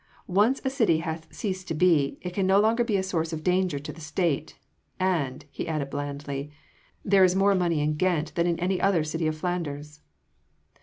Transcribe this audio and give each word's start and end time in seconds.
Once 0.25 0.59
a 0.65 0.69
city 0.71 0.97
hath 0.97 1.31
ceased 1.31 1.67
to 1.67 1.75
be, 1.75 2.17
it 2.23 2.31
can 2.31 2.47
no 2.47 2.59
longer 2.59 2.83
be 2.83 2.97
a 2.97 3.03
source 3.03 3.31
of 3.31 3.43
danger 3.43 3.77
to 3.77 3.93
the 3.93 4.01
State... 4.01 4.57
and," 4.99 5.45
he 5.51 5.67
added 5.67 5.91
blandly, 5.91 6.51
"there 7.05 7.23
is 7.23 7.35
more 7.35 7.53
money 7.53 7.81
in 7.81 7.93
Ghent 7.93 8.33
than 8.33 8.47
in 8.47 8.59
any 8.59 8.81
other 8.81 9.03
city 9.03 9.27
of 9.27 9.37
Flanders." 9.37 10.01